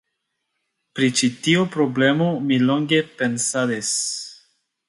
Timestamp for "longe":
2.67-3.03